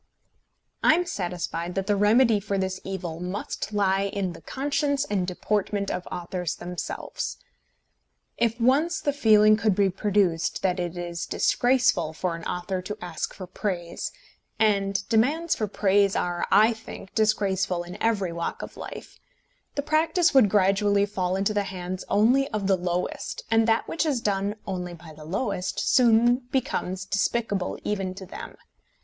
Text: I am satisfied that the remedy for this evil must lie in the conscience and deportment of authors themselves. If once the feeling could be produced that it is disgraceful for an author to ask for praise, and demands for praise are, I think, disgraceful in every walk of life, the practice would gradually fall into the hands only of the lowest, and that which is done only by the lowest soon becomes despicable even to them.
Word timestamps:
I 0.83 0.95
am 0.95 1.05
satisfied 1.05 1.75
that 1.75 1.85
the 1.85 1.95
remedy 1.95 2.39
for 2.39 2.57
this 2.57 2.81
evil 2.83 3.19
must 3.19 3.71
lie 3.71 4.05
in 4.05 4.33
the 4.33 4.41
conscience 4.41 5.05
and 5.05 5.27
deportment 5.27 5.91
of 5.91 6.07
authors 6.11 6.55
themselves. 6.55 7.37
If 8.35 8.59
once 8.59 8.99
the 8.99 9.13
feeling 9.13 9.57
could 9.57 9.75
be 9.75 9.91
produced 9.91 10.63
that 10.63 10.79
it 10.79 10.97
is 10.97 11.27
disgraceful 11.27 12.13
for 12.13 12.35
an 12.35 12.43
author 12.45 12.81
to 12.81 12.97
ask 12.99 13.31
for 13.35 13.45
praise, 13.45 14.11
and 14.57 15.07
demands 15.07 15.53
for 15.53 15.67
praise 15.67 16.15
are, 16.15 16.47
I 16.49 16.73
think, 16.73 17.13
disgraceful 17.13 17.83
in 17.83 18.01
every 18.01 18.33
walk 18.33 18.63
of 18.63 18.77
life, 18.77 19.19
the 19.75 19.83
practice 19.83 20.33
would 20.33 20.49
gradually 20.49 21.05
fall 21.05 21.35
into 21.35 21.53
the 21.53 21.65
hands 21.65 22.03
only 22.09 22.47
of 22.47 22.65
the 22.65 22.75
lowest, 22.75 23.43
and 23.51 23.67
that 23.67 23.87
which 23.87 24.07
is 24.07 24.19
done 24.19 24.55
only 24.65 24.95
by 24.95 25.13
the 25.13 25.25
lowest 25.25 25.79
soon 25.79 26.37
becomes 26.51 27.05
despicable 27.05 27.77
even 27.83 28.15
to 28.15 28.25
them. 28.25 28.55